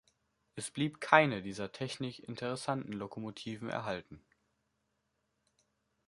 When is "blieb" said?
0.71-0.99